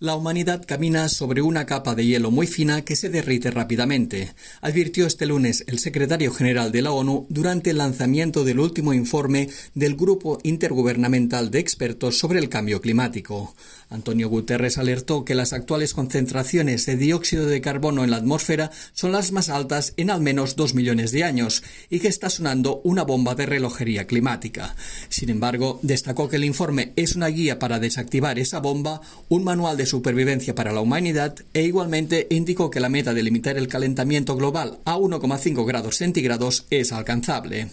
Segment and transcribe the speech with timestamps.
[0.00, 5.08] La humanidad camina sobre una capa de hielo muy fina que se derrite rápidamente, advirtió
[5.08, 9.96] este lunes el secretario general de la ONU durante el lanzamiento del último informe del
[9.96, 13.56] Grupo Intergubernamental de Expertos sobre el Cambio Climático.
[13.90, 19.10] Antonio Guterres alertó que las actuales concentraciones de dióxido de carbono en la atmósfera son
[19.10, 23.02] las más altas en al menos dos millones de años y que está sonando una
[23.02, 24.76] bomba de relojería climática.
[25.08, 29.76] Sin embargo, destacó que el informe es una guía para desactivar esa bomba, un manual
[29.76, 34.36] de supervivencia para la humanidad e igualmente indicó que la meta de limitar el calentamiento
[34.36, 37.68] global a 1,5 grados centígrados es alcanzable.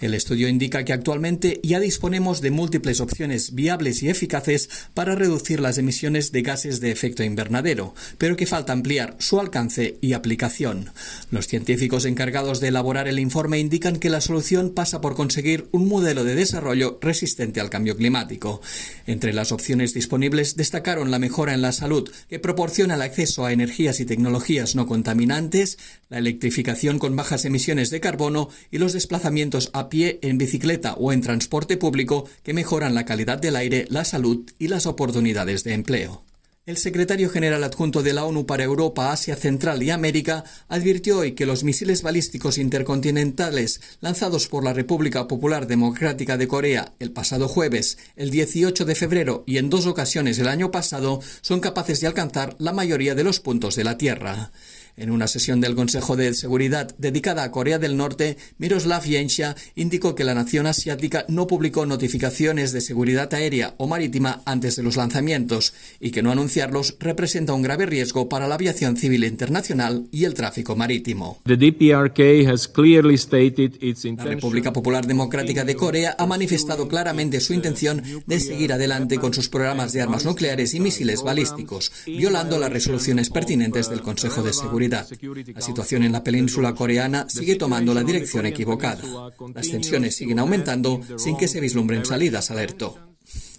[0.00, 5.60] El estudio indica que actualmente ya disponemos de múltiples opciones viables y eficaces para reducir
[5.60, 10.90] las emisiones de gases de efecto invernadero, pero que falta ampliar su alcance y aplicación.
[11.30, 15.88] Los científicos encargados de elaborar el informe indican que la solución pasa por conseguir un
[15.88, 18.60] modelo de desarrollo resistente al cambio climático.
[19.06, 23.52] Entre las opciones disponibles destacaron la mejora en la salud, que proporciona el acceso a
[23.52, 29.70] energías y tecnologías no contaminantes, la electrificación con bajas emisiones de carbono y los desplazamientos
[29.72, 34.04] a pie, en bicicleta o en transporte público que mejoran la calidad del aire, la
[34.04, 36.29] salud y las oportunidades de empleo.
[36.70, 41.32] El secretario general adjunto de la ONU para Europa, Asia Central y América advirtió hoy
[41.32, 47.48] que los misiles balísticos intercontinentales lanzados por la República Popular Democrática de Corea el pasado
[47.48, 52.06] jueves, el 18 de febrero y en dos ocasiones el año pasado son capaces de
[52.06, 54.52] alcanzar la mayoría de los puntos de la Tierra.
[54.96, 60.14] En una sesión del Consejo de Seguridad dedicada a Corea del Norte, Miroslav Yensha indicó
[60.14, 64.96] que la nación asiática no publicó notificaciones de seguridad aérea o marítima antes de los
[64.96, 70.24] lanzamientos y que no anunciarlos representa un grave riesgo para la aviación civil internacional y
[70.24, 71.38] el tráfico marítimo.
[71.44, 71.56] La
[74.24, 79.48] República Popular Democrática de Corea ha manifestado claramente su intención de seguir adelante con sus
[79.48, 84.79] programas de armas nucleares y misiles balísticos, violando las resoluciones pertinentes del Consejo de Seguridad.
[84.88, 89.02] La situación en la península coreana sigue tomando la dirección equivocada.
[89.54, 93.10] Las tensiones siguen aumentando sin que se vislumbren salidas, alertó.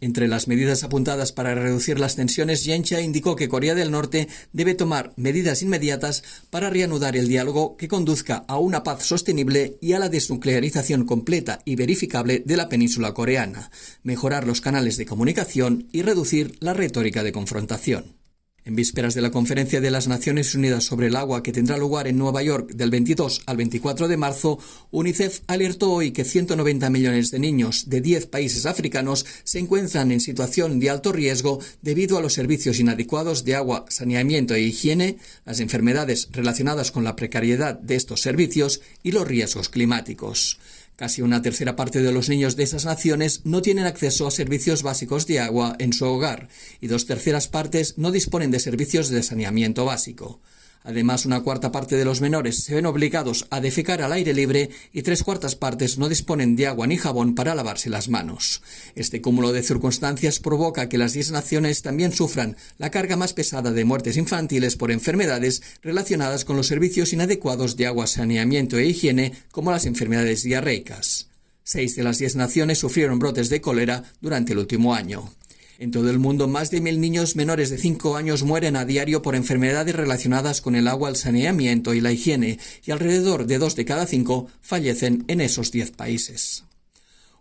[0.00, 4.74] Entre las medidas apuntadas para reducir las tensiones, Yencha indicó que Corea del Norte debe
[4.74, 9.98] tomar medidas inmediatas para reanudar el diálogo que conduzca a una paz sostenible y a
[9.98, 13.70] la desnuclearización completa y verificable de la península coreana,
[14.02, 18.25] mejorar los canales de comunicación y reducir la retórica de confrontación.
[18.66, 22.08] En vísperas de la Conferencia de las Naciones Unidas sobre el Agua que tendrá lugar
[22.08, 24.58] en Nueva York del 22 al 24 de marzo,
[24.90, 30.18] UNICEF alertó hoy que 190 millones de niños de 10 países africanos se encuentran en
[30.18, 35.60] situación de alto riesgo debido a los servicios inadecuados de agua, saneamiento e higiene, las
[35.60, 40.58] enfermedades relacionadas con la precariedad de estos servicios y los riesgos climáticos.
[40.96, 44.82] Casi una tercera parte de los niños de esas naciones no tienen acceso a servicios
[44.82, 46.48] básicos de agua en su hogar
[46.80, 50.40] y dos terceras partes no disponen de servicios de saneamiento básico.
[50.86, 54.70] Además, una cuarta parte de los menores se ven obligados a defecar al aire libre
[54.92, 58.62] y tres cuartas partes no disponen de agua ni jabón para lavarse las manos.
[58.94, 63.72] Este cúmulo de circunstancias provoca que las diez naciones también sufran la carga más pesada
[63.72, 69.32] de muertes infantiles por enfermedades relacionadas con los servicios inadecuados de agua, saneamiento e higiene,
[69.50, 71.26] como las enfermedades diarreicas.
[71.64, 75.32] Seis de las diez naciones sufrieron brotes de cólera durante el último año.
[75.78, 79.20] En todo el mundo, más de mil niños menores de 5 años mueren a diario
[79.20, 83.76] por enfermedades relacionadas con el agua, el saneamiento y la higiene, y alrededor de dos
[83.76, 86.64] de cada cinco fallecen en esos 10 países.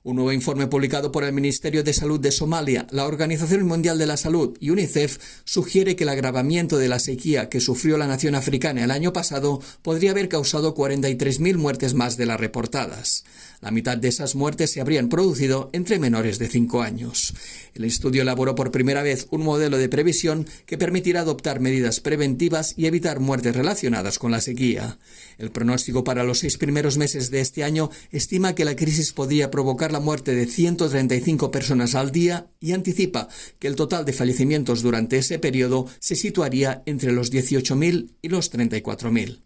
[0.07, 4.05] Un nuevo informe publicado por el Ministerio de Salud de Somalia, la Organización Mundial de
[4.05, 8.35] la Salud y UNICEF sugiere que el agravamiento de la sequía que sufrió la nación
[8.35, 13.23] africana el año pasado podría haber causado 43.000 muertes más de las reportadas.
[13.61, 17.33] La mitad de esas muertes se habrían producido entre menores de 5 años.
[17.73, 22.75] El estudio elaboró por primera vez un modelo de previsión que permitirá adoptar medidas preventivas
[22.77, 24.99] y evitar muertes relacionadas con la sequía.
[25.39, 29.49] El pronóstico para los seis primeros meses de este año estima que la crisis podría
[29.49, 33.29] provocar la muerte de 135 personas al día y anticipa
[33.59, 38.52] que el total de fallecimientos durante ese periodo se situaría entre los 18.000 y los
[38.52, 39.40] 34.000.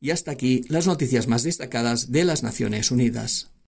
[0.00, 3.50] Y hasta aquí las noticias más destacadas de las Naciones Unidas.